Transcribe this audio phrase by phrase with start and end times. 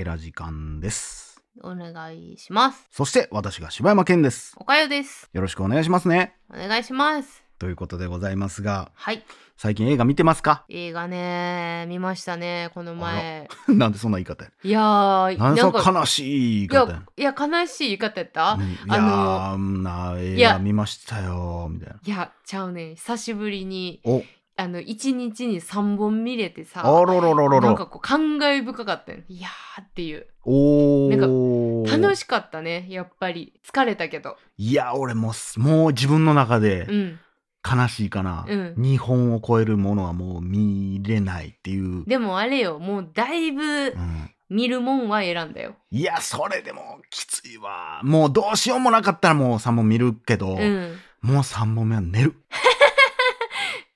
[0.00, 1.42] げラ時間です。
[1.62, 2.88] お願いします。
[2.90, 4.54] そして私が柴山健です。
[4.56, 5.28] おかよです。
[5.34, 6.36] よろしくお願いしますね。
[6.48, 7.44] お願いします。
[7.58, 9.22] ということでございますが、はい。
[9.58, 10.64] 最近映画見てますか？
[10.70, 13.46] 映画ね、見ましたね、この前。
[13.68, 22.00] なんでそんな言い方やいやー、なんでそ悲しい言いい方いや、悲しい言い方やった、うんいあやのーな映画見ましたよみたいな。
[22.02, 22.94] いや、ちゃうね。
[22.94, 24.22] 久しぶりに、お
[24.60, 27.60] あの、一日に3本見れてさ、あろろろろろ。
[27.60, 29.18] なんかこう、感慨深かったよ。
[29.28, 30.26] いやーっていう。
[30.44, 33.54] おなんー楽しかったね、やっぱり。
[33.66, 34.36] 疲れたけど。
[34.58, 37.18] いや俺もうもう自分の中でうん。
[37.62, 45.74] 悲しいかな、うん日本を超えるものはもう見れないっていう、でもあれよ、もうだいぶうん、見るもんは選んだよ。
[45.90, 50.96] いやそれでもきついわもうどうしようもなかったらもう3本見るけど、うん。
[51.20, 52.34] もう3本目は寝る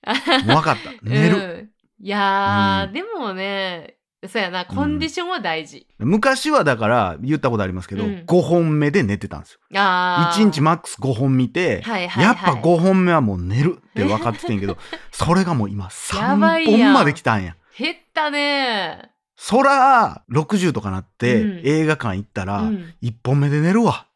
[0.47, 0.93] 分かった。
[1.03, 2.93] 寝る、うん、いやー、うん。
[2.93, 3.97] でもね
[4.29, 8.25] そうやなコンディションは大事、昔はだから言ったことありますけど、うん。
[8.27, 9.61] 5本目で寝てたんですよ。
[9.75, 10.41] あー。
[10.41, 12.25] 1日マックス5本見て、はいはいはい。
[12.25, 14.79] やっぱ5本目はもう寝るって分かっててんけど
[15.13, 17.57] それがもう今やばい3やん本まで来たんや。
[17.77, 21.61] 減ったねそら60とかなって、うん。
[21.65, 22.95] 映画館行ったら、うん。
[23.03, 24.07] 1本目で寝るわ。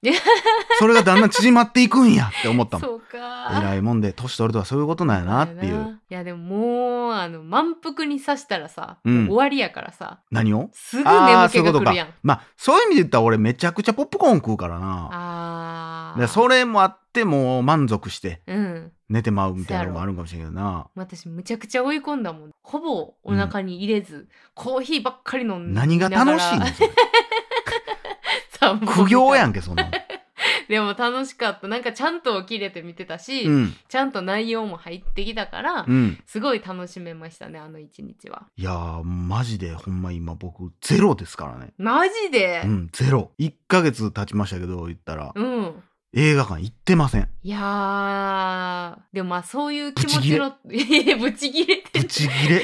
[0.79, 2.89] それがだんだん縮まっていくんやって思ったもん。
[2.89, 3.59] そうか。
[3.59, 6.01] 偉いもんで年取るとはそういうことなんやなっていう。
[6.09, 9.27] いやでももうあの満腹に刺したらさ、うん。
[9.27, 10.71] 終わりやからさ何を？
[10.73, 11.85] すぐあ眠あーそういうことか。
[11.85, 15.09] 気がくるやんまあそういう意味で言ったら俺めちゃくちゃポップコーン食うからな。
[15.11, 18.93] あーでそれもあってもう満足してうん。
[19.09, 20.87] 寝てまうみたいなのもあるんかもしれんけどな。
[20.95, 22.51] 私むちゃくちゃ追い込んだもん。
[22.63, 26.67] ほぼお腹に入れず、コーヒーばっかり飲んで何が楽しいの？
[26.67, 26.91] それ。
[28.87, 29.91] 苦行やんけそんなん
[30.69, 31.69] でも楽しかった。
[31.69, 33.75] なんかちゃんと起きれて見てたし、うん。
[33.89, 36.23] ちゃんと内容も入ってきたから、うん。
[36.27, 38.47] すごい楽しめましたねあの一日は。
[38.57, 41.73] いやーマジでほんま今僕ゼロですからね。
[41.79, 42.63] マジで？
[42.67, 43.33] うんゼロ。
[43.39, 45.33] 1ヶ月経ちましたけど言ったら。
[45.35, 45.83] うん、
[46.15, 47.29] 映画館行ってません。
[47.43, 52.61] いやーでもまあそういう気持ちの いやブチギレてブるチギレ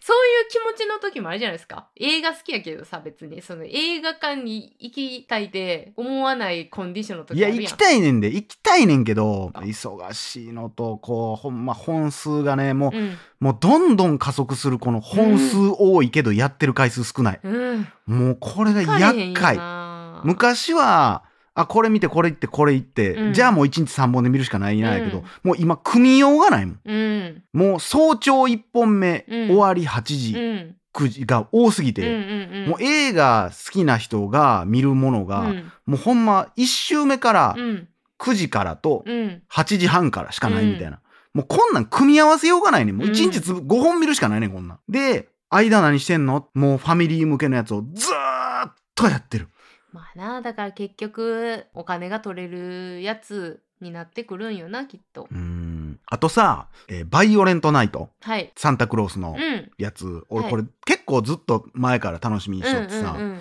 [0.00, 1.88] そういう気持ちの時もあるじゃないですか。
[1.96, 3.42] 映画好きやけどさ別に。
[3.42, 7.62] その映画館に行きたいって思わないコンディションのい時あるやん。
[7.64, 13.18] や行きたいねんで行きたいねんけど忙しいのとこうほんま本数がねもう、うん。
[13.40, 17.88] もうどんどん加速するこの本数多いけどやってる回数少ない、うん。
[18.06, 19.56] もうこれが厄介。
[19.56, 20.22] な。
[20.24, 23.32] 昔はあこれ見てこれ行ってこれ行って、うん。
[23.32, 25.24] じゃあもう1日3本で見るしかないなやけど、うん。
[25.44, 26.80] もう今組みようがないもん。
[26.84, 27.42] うん。
[27.52, 29.48] もう早朝1本目、うん。
[29.48, 30.76] 終わり8う時、ん。
[30.92, 32.68] 9時が多すぎうんうて、んうん。
[32.70, 35.72] もう映画好きな人が見るものが、うん。
[35.86, 37.88] もうほんま1週目からうん。
[38.18, 39.42] 9時からとうん。
[39.50, 41.00] 8時半からしかないみたいな。
[41.34, 42.96] もうこんなん組み合わせようがないねん。
[42.96, 44.78] もう1日つ5本見るしかないねん、こんなん。
[44.88, 46.48] で、間何してんの？
[46.54, 49.48] もうファミリー向けのやつをずーっとやってる。
[49.94, 55.28] まあなだから結局お金が取れるやつになってくるんよなきっと。
[55.30, 56.00] うーん。
[56.06, 58.10] あとさ、えーバイオレントナイト。
[58.20, 58.52] はい。
[58.56, 59.70] サンタクロースのうん。
[59.78, 60.24] やつ。
[60.28, 60.50] 俺はい。
[60.50, 63.40] これ結構ずっと前から楽しみにしとってさ、うんうんうん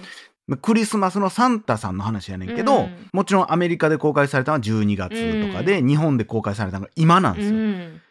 [0.61, 7.55] クリスマスのサンタさんの話やねんけど、うんもちろんアメリカで公開されたのは12月とかで、日本で公開されたのが今なんですよ。
[7.55, 8.01] うん。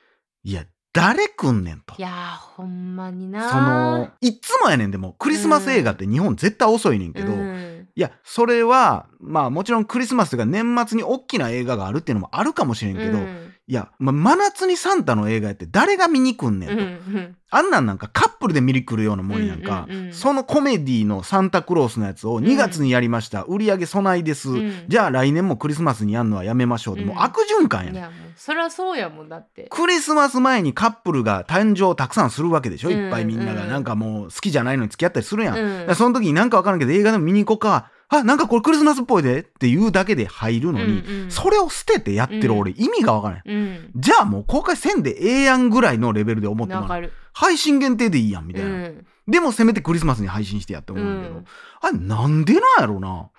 [0.42, 0.64] いや、
[0.94, 1.94] 誰来んねんと。
[1.98, 2.00] い。
[2.00, 13.54] やーほんまになその、いっつもやねんでも、クリスマス映画って日本絶対遅いねんけど、うんいや、それは、まあもちろんクリスマスとか年末に大きな映画があるっていうのもあるかもしれんけど、うん。
[13.68, 16.82] いや、まあ、真夏にサンタの映画やって誰が見に来んねんうんと。
[16.82, 17.36] うん。
[17.50, 24.84] あんなんなんかカップルで見に来るようなもんやんか、うんうんうんそのコメディのサンタクロースのやつを2月にやりました、売り上げ備えです、うん。
[24.88, 27.22] じゃあ来年もクリスマスにやんのはやめましょうって、もううん。
[27.22, 27.94] 悪循環やねん。
[27.94, 29.68] いやもうそりゃそうやもんだって。
[29.70, 33.62] クリスマス前にカップルが誕生たくさんするわけでしょ、うんいっぱいみんなが。
[33.62, 33.68] うん。
[33.70, 35.56] なんかもう好きじゃないのに付き合ったりするやん、
[35.88, 35.94] うん。
[35.94, 41.30] その時になんかわからんけど映画でも見に行こうかあなんかこれクリスマスっぽいでっていうだけで入るのに、うんうん。
[41.30, 43.42] それを捨ててやってる俺、意味がわからない。
[43.46, 43.90] うん。
[43.96, 47.10] じゃあもう公開せんでええやんぐらいのレベルで思ってもわかる。
[47.32, 49.06] 配信限定でいいやんみたいな、うん。
[49.26, 51.44] でもせめてクリスマスに配信してやって思うんだけど、うん。
[51.80, 53.30] あれなんでなんやろな、わ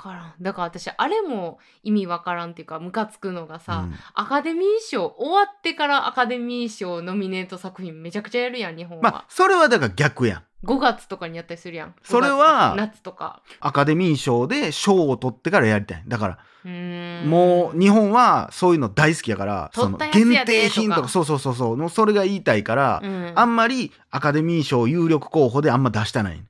[0.00, 0.34] からん。
[0.40, 3.94] だから私あれも意味わからんっていうかムカつくのがさ、うん。
[4.14, 10.42] アカデミー賞終わってからアカデミー賞ノミネート作品めちゃくちゃやるやん日本は、まあそれはだから逆やん。
[10.64, 11.94] 5月とかにやったりするやん。
[12.02, 13.42] それは5月とか夏とか。
[13.60, 16.04] アカデミー賞で賞を取ってからやりたい。
[16.06, 17.30] だからうーん。
[17.30, 21.12] もう日本はそういうの大好きやからその取ったやつや限で定品ととかか。
[21.12, 21.76] そうそうそうそう。
[21.76, 23.32] もうそれが言いたいから、うん。
[23.34, 26.42] あんまりアカデミー賞有力候補であんま出したない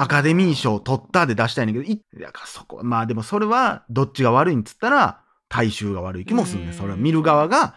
[0.00, 5.20] アカデミー賞取ったで出したいねんだけどいだからそこまあでもそれはどっちが悪いんっつったら
[5.50, 7.74] 大衆が悪い気もするねうんそれは見る側が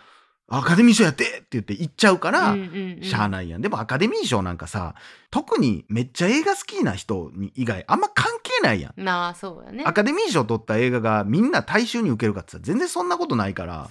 [0.48, 2.56] アカデミー賞やってって言って行っちゃうから、
[3.02, 3.62] しゃあないやん。
[3.62, 4.94] でもアカデミー賞なんかさ、
[5.31, 9.04] 特にめっちゃ映画好きな人に以外あんま関係ないやん。
[9.04, 13.90] なあそうやねアカデミー賞取った映画がみんな大衆に受けるかって言ったら全然そんなことないから、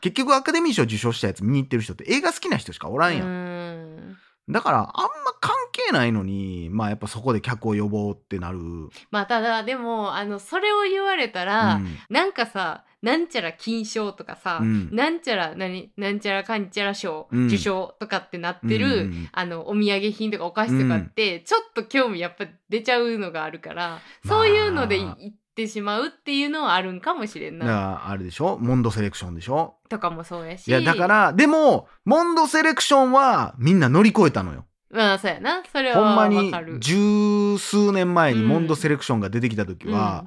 [0.00, 3.26] 結局アカデミー賞受賞したやつ見に行ってる人って映画好きな人しかおらんやん。
[3.26, 4.16] うん
[4.50, 8.58] だからあんま関係ないのに、まあやっぱそこで客を呼ぼうってなる。
[9.10, 11.96] まあただでもあのそれを言われたら、うん。
[12.08, 14.94] なんかさなんちゃら金賞とかさ、うん。
[14.94, 17.46] なんちゃら何なんちゃらかんちゃら賞、うん。
[17.46, 19.28] 受賞とかってなってる、うんうんうん。
[19.32, 27.78] あのお土産品とかお菓子とかって、ちょっと興味やっぱ出ちゃうのがあるからそういうのでまあ行ってしまうっていうのはあるんかもしれんだかな。
[27.78, 28.58] らあれでしょ？
[28.58, 29.76] モンドセレクションでしょ？
[29.88, 30.68] とかもそうやし。
[30.68, 34.66] いやだからでもモンドセレクションはみんな乗り越えたのよ。
[34.90, 35.62] まあそうやな。
[35.70, 36.80] それほはわんまに。
[36.80, 40.24] 十数年前にモンドセレクションが出てきた時は、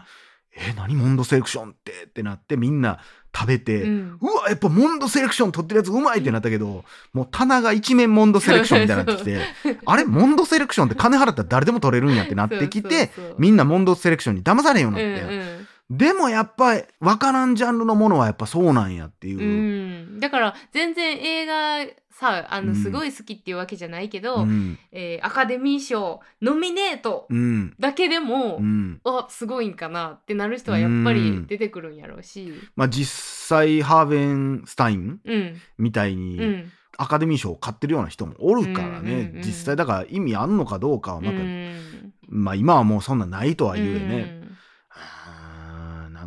[0.55, 2.99] え何モンドセレクションってってなってみんな
[3.35, 9.41] 食べて、ううんわやっぱモンドセレクション取ってるやつうまいってなったけどもう棚が一面モンドセレクションみたいになってきて
[9.85, 19.39] あれモンドセレクションって金払ったら誰でも取れるんやってなってきてみんなモンドセレクションに騙されへんようにうんなって、うんでもやっぱり分からんジャンルのものはやっぱそうなんやっていう。
[19.39, 22.67] うん、だから全然映画さあうん。
[22.67, 24.77] のすごい好きっていうわけじゃないけど、うん。
[24.91, 27.75] えーアカデミー賞ノミネートうん。
[27.79, 29.01] だけでも、うん。
[29.03, 35.61] あすごいんかなってなる人はやっぱり出てくるんやろうし、まあ、実際ハーベンスタインうん。
[35.77, 36.71] みたいに、うん。
[36.97, 42.13] アカデミー賞を買ってるような人もおるからね、うんうんうん実際だから意味あんのかどうかはまた、うん。
[42.27, 44.42] まあ今はもうそんなないとは言うよね、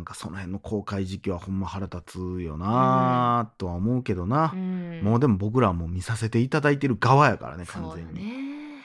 [0.07, 5.01] かその辺の公開時期はほんま腹立つよなとは思うけどな、うん。
[5.03, 8.13] もうでも僕らはもう見させていただいてる側やからね完全に。
[8.13, 8.81] ね。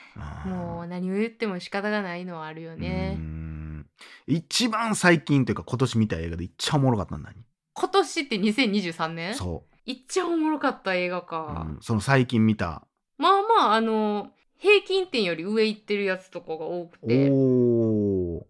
[0.46, 0.52] うん。
[0.52, 3.86] もう何を言っても仕方がないのはあるようねん。
[4.26, 7.30] 一番最近というか今年見た映画で一番おもろかったのは
[7.74, 9.34] 今年って2023何年？
[9.36, 11.78] そいっちゃおもろかった映画う、か、うん。
[11.80, 12.82] その最近見た。
[13.16, 17.30] まあまああの平均点より上行ってるやつとかが多くて。
[17.30, 18.01] おー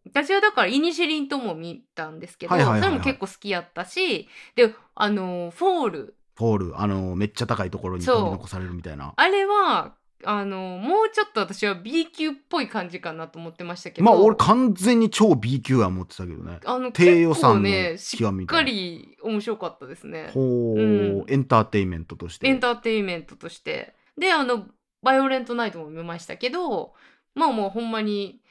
[0.04, 2.90] 私はだからイニシェリン島も見たんですけど、はいはいはいはい。
[2.90, 6.16] それも結構好きやったしであのフォール。
[6.36, 6.80] フォール。
[6.80, 9.14] あのめっちゃ高いところに取り残されるみたいな。
[9.16, 14.04] あれはあのもうちょっと私は B 級っぽい感じかなと思ってましたけど。
[14.04, 16.60] まあ俺完全に超 B 級は思ってたけどね。
[16.64, 20.30] あの低予算のねしっかり面白かったですね。
[20.32, 21.24] ほう、うん。
[21.28, 22.46] エンターテインメントとして。
[22.46, 23.94] エンターテインメントとして。
[24.16, 24.66] であの
[25.02, 26.92] バイオレントナイトも見ましたけど
[27.34, 28.41] まあもうほんまに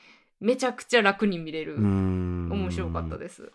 [0.42, 3.52] めちゃくちゃ楽に見れる、面白かったです。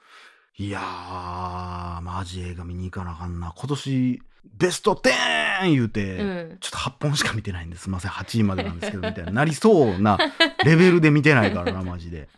[0.59, 3.53] いやーマジ映画見に行かなあかんな。
[3.55, 4.23] 今年
[4.55, 6.25] ベスト10言うて、う
[6.55, 6.59] ん。
[6.61, 8.13] ちょっと8本しか見てないんですすいません。
[8.13, 9.33] 8位までなんですけどみたいな。
[9.33, 10.19] なりそうな
[10.65, 12.29] レベルで見てないからなマジで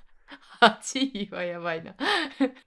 [0.60, 1.92] 8位はやばいな。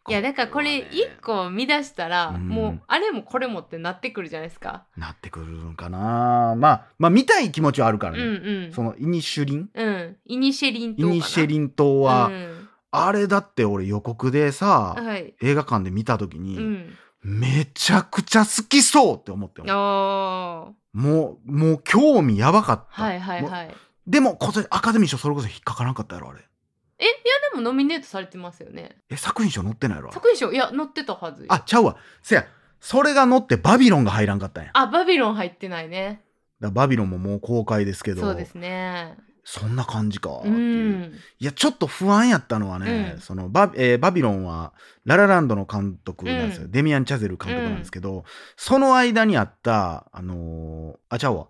[0.07, 4.85] いやだからこれ1個見出したら、うんもうあれもこれもってなってくるじゃないですか。
[4.97, 8.71] なってくるのかなまあまあ見たい気持ちはあるからうんね、うん。
[8.73, 9.69] そのイニシュリン？
[9.73, 10.17] うん。
[10.25, 11.13] イニシェリンイ島かな。
[11.15, 15.33] ニシェリン島は、うんあれだって俺予告でさ、はい。
[15.41, 16.97] 映画館で見た時に、うん。
[17.23, 19.61] めちゃくちゃ好きそうって思って。
[19.61, 21.38] もうも
[21.75, 23.75] う興味やばかった、はいはいはい。
[24.07, 26.39] でも今年アカデミー賞それこそ引っかからんかったやろあれ
[26.99, 27.21] えいやで
[27.56, 28.98] もノミネートされてますよね。
[29.09, 31.45] え作品賞載ってないやろ作品賞いや載ってたはず。
[31.50, 32.45] あちゃうわせや
[32.80, 36.24] それが載ってバビロンが入らんかったんやあバビロン入ってないね。
[36.59, 39.17] らバビロンももう公開ですけどそうですね。
[39.43, 41.13] そんな感じかってういう、ん。
[41.39, 48.24] いやちょっと不安やったのはね、うんそのバ,、えーバビロンはララランドの監督なんですよ、うんデミアン・チャゼル監督なんですけど、
[48.55, 51.48] その間にあったあのーあちゃうわ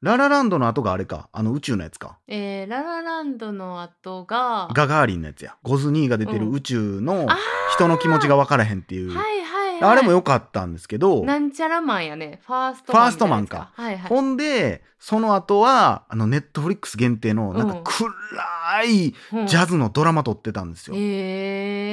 [0.00, 1.28] ララランドの後があれか。
[1.32, 2.18] あの宇宙のやつか。
[2.28, 4.68] えー、ララランドの後が。
[4.72, 5.56] ガガーリンのやつや。
[5.64, 6.54] ゴズニーが出てるうん。
[6.54, 7.26] 宇宙の
[7.74, 9.90] 人の気持ちが分からへんっていう、はいはいはい。
[9.90, 12.40] あれも良かったんですけどなんちゃらマンやね。
[12.46, 13.72] ファーストファーストマンか。
[13.74, 14.08] はいはい。
[14.08, 17.84] ほんでその後はあのネットフリックス限定のなんかうん。
[17.84, 21.00] 暗いうんジャズのドラマ撮ってたんですよ、へ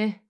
[0.02, 0.20] え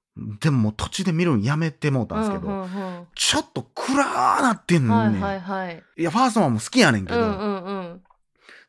[0.41, 2.65] でももう途中で見るのやめてもうたんですけど、うんうんう
[3.03, 4.05] んちょっと暗
[4.41, 5.83] なってんねん、はいはいはい。
[5.97, 8.03] いやファーストマンも好きやねんけど、うんうんうん。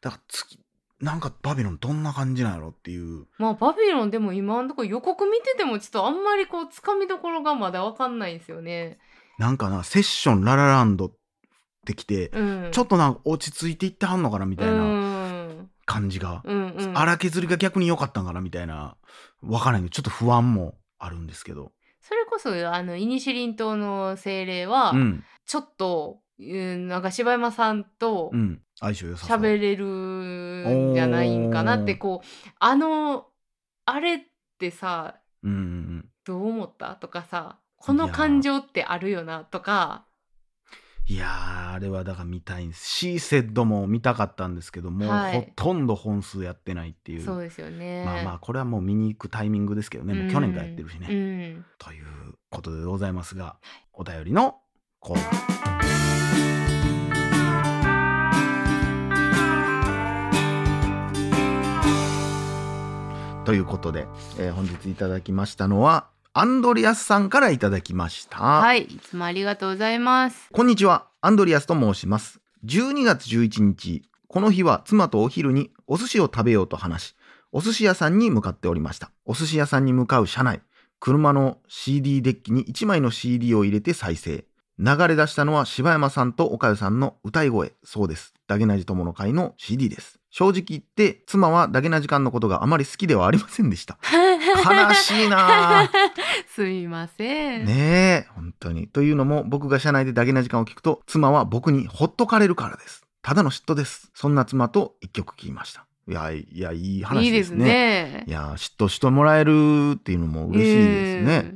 [0.01, 0.59] だから次
[0.99, 8.97] なんかバビロンどんな感じなんやろっていうまあバビロンでも今のところ予告見ててもちょっとあんまりこうつかみどころがまだわかんないんですよね。
[9.37, 11.11] なんかなセッションララランドっ
[11.85, 12.69] てきて、うん。
[12.71, 16.97] ちょっとなんか落ち着いていってはんのかなみたいなうん感じが、うんうん。
[16.97, 18.97] 荒削りが逆に良かったんかなみたいな
[19.41, 21.71] わからんけどちょっと不安もあるんですけど。
[21.99, 25.23] それこそあのイニシリン島の精霊はうん。
[25.45, 28.61] ちょっと、うん、なんか柴山さんとうん。
[28.79, 29.37] 相性良さそう。
[29.37, 32.27] 喋れるんじゃないんかなってこう
[32.59, 33.27] あの
[33.85, 34.19] あれっ
[34.59, 36.09] てさうんうんうん。
[36.25, 36.95] どう思った？
[36.95, 39.45] とかさこの感情ってあるよな？
[39.45, 40.06] とか
[41.09, 42.85] いやーあれはだから見たいんです。
[42.85, 45.39] シーセッドも見たかったんですけども、はい。
[45.41, 47.21] ほとんど本数やってないっていう。
[47.23, 48.03] そうですよね。
[48.03, 51.65] まあまあこれはもう見に行くタイミングですけどね、もう去年からやってるしね、うん。
[51.77, 52.05] という
[52.49, 53.55] ことでございますが、
[53.93, 54.57] お便りの
[54.99, 55.57] コーナー。
[63.45, 64.07] ということで、
[64.39, 70.49] えー本日いただきましたのはアンドリアスさんからいただきました、はい、いつもありがとうございます。
[70.53, 72.41] こんにちは、アンドリアスと申します。
[72.63, 77.15] 12月11日、この日は妻とお昼にお寿司を食べようと話し、
[77.51, 79.09] お寿司屋さんに向かっておりました。
[79.25, 80.61] お寿司屋さんに向かう車内、
[80.99, 84.45] 車の CD デッキに1枚の CD を入れて再生。
[84.77, 87.73] 流れ出したのは柴山さんと岡代さんの歌い声。
[87.83, 88.35] そうです。
[88.45, 90.19] ダゲナジ友の会の CD です。
[90.37, 93.97] 正直言って、妻はダゲナ時間のことがあまり好きではありませんでした。
[94.07, 95.89] 悲しいなぁ。
[96.53, 97.65] すみません。
[97.65, 98.87] ねえ、本当に。
[98.87, 103.03] というのも、僕が車内でダゲな時間を聞くと、妻は僕にほっとかれるからです。
[103.23, 104.11] ただの嫉妬です。
[104.13, 105.87] そんな妻と一曲聴きました。
[106.07, 107.65] いや、いや、いい話ですね。
[107.65, 108.23] ね。
[108.27, 111.55] いや、嫉妬してもらえるっていうのも嬉しいですね。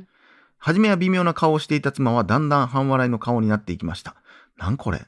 [0.58, 4.16] 初めは微妙な顔をしていた妻はだんだん半笑いの顔になっていきました。
[4.58, 5.06] なんこれ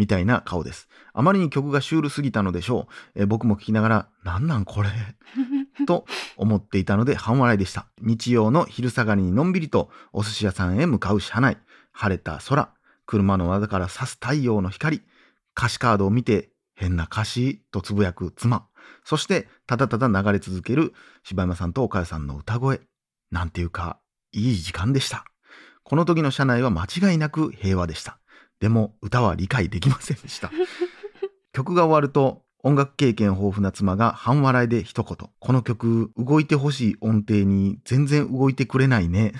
[0.00, 0.88] みたいな顔です。
[1.12, 3.20] あまりに曲がシュールすぎたのでしょう。
[3.20, 4.88] えー僕も聞きながら、なんなんこれ？
[5.78, 5.86] うん。
[5.86, 6.06] と
[6.38, 7.86] 思っていたので半笑いでした。
[8.00, 11.58] 日曜の昼下がりにのんびりとお寿司屋さんへ向かう車内。
[11.92, 12.70] 晴れた空、
[13.04, 15.02] 車の窓から差す太陽の光、
[15.54, 18.66] 歌詞カードを見て変な歌詞とつぶやく妻。
[19.04, 22.80] そしてただただ流れ続ける柴山さんと岡谷さんの歌声。
[23.30, 23.98] なんていうか、
[24.32, 25.26] いい時間でした。
[25.82, 28.19] この時の車内は間違いなく平和でした。
[28.60, 30.50] でも歌は理解できませんでした。
[31.52, 35.30] 曲が終わると音楽経験豊富な妻が半笑いで一言。
[35.38, 39.32] この曲、動いてほしい音程に全然動いてくれないね。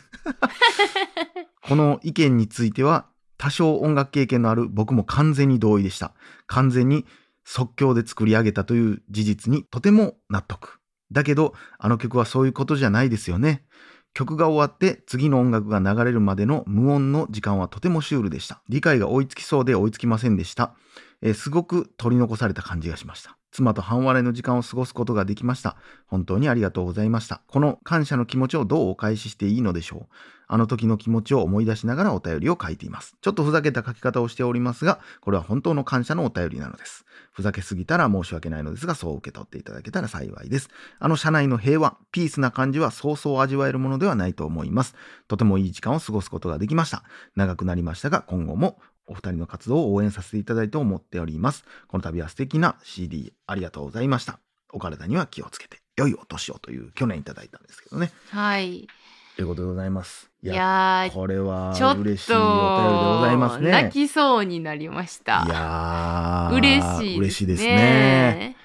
[1.62, 6.14] この意見については、多少音楽経験のある僕も完全に同意でした。
[6.46, 7.06] 完全に
[7.44, 10.80] 即興で作り上げたという事実にとても納得。
[11.12, 13.64] だけど、あの曲はそういうことじゃないですよね。
[14.14, 18.62] 曲が終わって次の音楽が流れるまでの無音の時間はとてもシュールでした。
[18.68, 20.74] 理解が追いつきそうで追いつきませんでした。
[21.22, 23.39] えーすごく取り残された感じがしました。
[23.50, 25.76] 妻と半笑いの時間を過ごすことができました。
[26.06, 27.42] 本当にありがとうございました。
[27.48, 30.14] この感謝の気持ちをどうお返ししていいのでしょう？
[30.52, 33.16] あの時の気持ちを思い出しながらお便りを書いています。
[33.20, 37.04] ちょっとふざけた書き方をしておりますが、これは本当の感謝のお便りなのです。
[37.32, 40.68] ふざけすぎたら申し訳ないのですが、そう受け取っていただけたら幸いです。
[40.98, 44.96] あの社内の平和、ピースな感じはそうそう味わえるものではないと思います。
[45.28, 47.04] とてもいい時間を過ごすことができました。
[47.36, 51.64] 長くなりましたが、今後もお二人の活動を応援させていただいて思っております。
[51.86, 54.38] この度は素敵な CD ありがとうございました。
[54.72, 58.12] お体には気をつけて、良いお年をという去年いただいたんですけどね。
[58.30, 58.86] はい。
[59.34, 60.30] ということでございます。
[60.42, 63.70] いいやー、これはちょっと嬉しいお便りでございますね。
[63.72, 65.42] 泣きそうになりました。
[65.46, 68.56] いやー嬉しい嬉しいですね。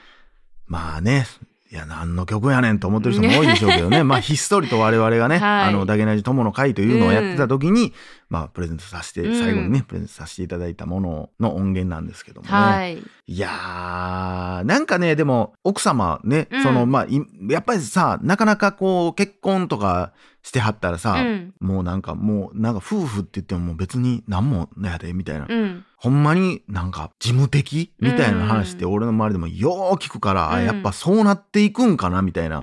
[0.68, 1.26] まあね、
[1.72, 4.04] いや、何の曲やねんと思ってる人も多いでしょうけどね。
[4.06, 7.92] まあ、ひっそりと我々がね、はいあの、ダゲナジ友の会というのをやってた時に、
[8.30, 12.54] まあ、プレゼントさせて、うん最後にね、プレゼントさせていただいたものの音源なんですけどもね。
[12.54, 12.98] はい。
[13.28, 21.54] いやー、なんかね、でも、奥様ね、うんその、まあ、いやっぱりさ、なかなかこう、結婚とかしてはったらさ、うん。
[21.60, 25.48] もうなんかもう、なんか夫婦って言ってももう別に何もやで、みたいな。
[25.50, 25.86] うん。
[25.98, 32.62] ほんまになんか事務的みたいな話ってうん俺の周りでもよう聞くから、あうんやっぱそうなっていくんかなみたいな。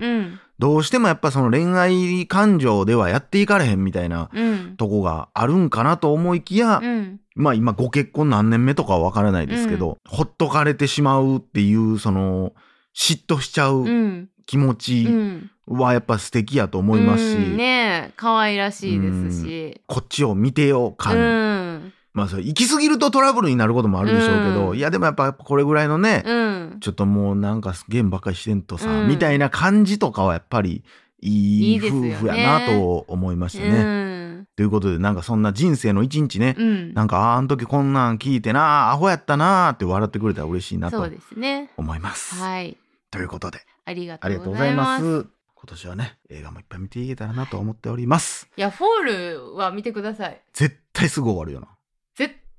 [0.62, 0.72] うん。
[0.72, 4.76] どうしてもやっぱその恋愛感情ではやっていかれへんみたいなうん。
[4.76, 7.20] とこがあるんかなと思いきや、うん。
[7.34, 12.52] まあ今ご結婚何年目とかはわからないですけど、ほっとかれてしまうっていうその
[12.94, 13.84] 嫉妬しちゃう。
[13.84, 15.50] うん気持うちん。
[15.66, 19.80] はやっぱ素敵やと思いますし、うんねえ、可愛らしいですし。
[19.86, 21.92] こっちを見てよう感、ん。
[22.14, 26.76] まあそれ行き過ぎるとトラブルになることもあるでしょうけど、うんいやでもやっぱこれぐらいのね、うん。
[26.80, 30.84] ちょっともうなんかゲームばっかりしてんとさ、うんみたいな感じとかはやっぱり
[31.20, 33.70] いい夫いいですよね婦やなと思いましたね。
[33.70, 33.82] う
[34.42, 34.48] ん。
[34.56, 36.94] ということでなんかそんな人生の一日ね、うん。
[36.94, 41.70] なんかあーあの時こんなん聞いてなアホやったなーって笑ってくれたら嬉しいなとそうですね。
[41.76, 42.34] 思います。
[42.34, 42.76] はい。
[43.10, 44.84] ということでありがとありがとううございま。
[44.84, 45.26] ますす。
[45.54, 48.48] 今年はね映画もいっぱい見ていけたらなと思っております。
[48.56, 49.02] いや、フォー
[49.44, 50.40] ルは見てください。
[50.52, 51.68] 絶対すぐ終わるよな。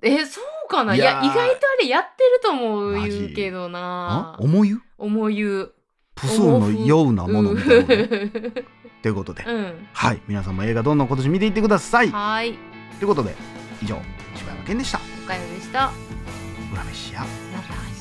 [0.04, 0.96] ぜえ、そうかな？
[0.96, 1.50] いいや意外とあ
[1.82, 4.42] れやってると思うマジ言うけどなあ？
[4.42, 5.74] 思い思い言う。
[6.16, 7.88] プスのようなものみたいなこ
[9.02, 9.88] ということで、ん。
[9.94, 12.10] はい皆さんも映画どんどん今年見ていってください。
[12.10, 12.54] はい。
[13.00, 13.34] ということで
[13.82, 13.98] 以上
[14.36, 15.00] 柴山健でした。
[15.24, 15.92] おかよでした。
[16.72, 17.28] 裏飯やま
[17.64, 17.93] た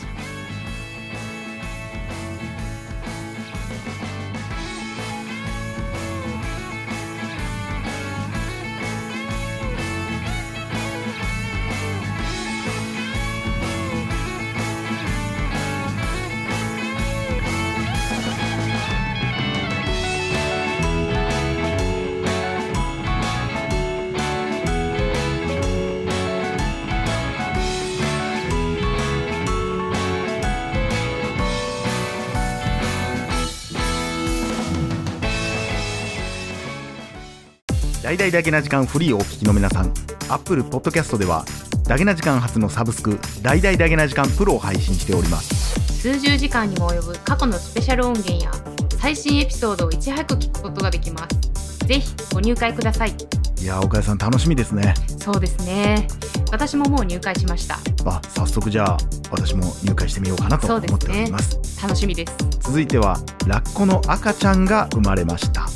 [38.12, 39.90] 大々だけな時間フリーをお聞きの皆さん。
[40.28, 41.47] Apple Podcast では
[41.85, 45.81] だけな時間初のサブスク大々だけな時間プロを配信しております。
[45.99, 48.52] 数十時間にも及ぶ過去のスペシャル音源や
[49.00, 51.26] 最新エピソードをいち早く聞くことができま
[51.57, 51.78] す。
[51.87, 53.16] ぜひご入会ください。
[53.62, 54.92] いやー岡谷さん楽しみですね。
[55.19, 56.07] そうですね。
[56.50, 57.78] 私ももう入会しました。
[58.04, 58.99] あ早速じゃあ
[59.31, 61.59] 私も入会してみようかなと思っております。
[61.83, 62.33] 楽しみです。
[62.61, 65.66] 続いてはラッコの赤ちゃんが生まれました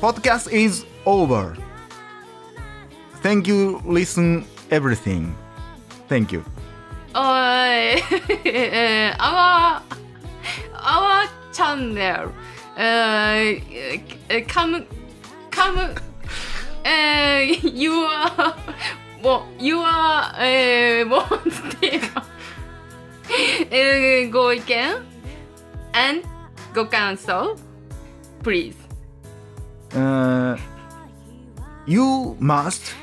[0.00, 1.56] Podcast is over.
[3.22, 5.34] Thank you, listen everything.
[6.08, 6.42] Thank you.
[7.12, 7.98] おい
[8.46, 9.82] えー our
[10.74, 12.30] our channel
[12.78, 14.86] えー come
[15.50, 15.92] come
[16.84, 18.54] えー your
[19.24, 19.82] もう your
[20.40, 21.20] えーもう
[21.80, 22.24] テーマ
[23.72, 24.94] えーご意見
[25.92, 26.22] and
[26.72, 27.56] ご感想
[28.44, 28.76] please
[29.94, 30.56] Uh,
[31.86, 32.94] you must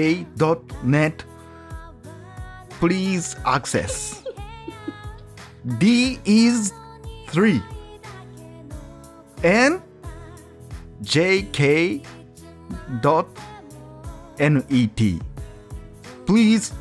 [0.00, 1.24] dddjk.net
[2.80, 4.22] please access.
[5.78, 6.72] D is
[7.28, 7.60] 3
[9.44, 9.82] and
[11.02, 12.04] jk
[13.02, 13.26] dot
[14.38, 15.20] net.
[16.26, 16.72] Please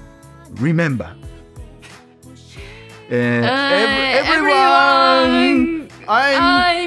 [0.56, 1.16] remember.
[3.12, 6.79] Uh, ev- Uh, everyone i'm I'm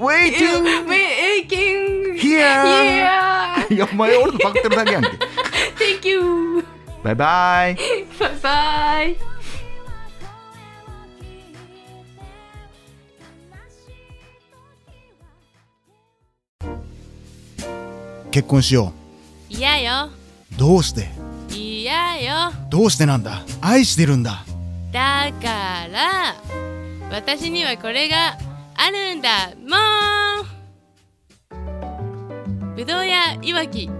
[0.00, 0.64] waiting.
[0.86, 3.68] Making here.
[3.70, 5.08] いやお前俺のパクってるだけやんけ。
[5.78, 6.64] Thank you.
[7.02, 7.76] バイバイ
[8.18, 9.16] bye bye
[18.30, 18.92] 結婚しよ
[19.48, 20.10] 嫌よ。
[20.54, 21.08] うどうして？
[21.52, 22.52] 嫌よ。
[22.70, 23.42] どうしてなんだ？
[23.60, 24.44] 愛してるんだ。
[24.92, 26.34] だから
[27.10, 28.36] 私にはこれが
[28.82, 29.52] あるんだ。
[29.56, 29.76] も
[32.72, 33.90] んぶどうやいわき。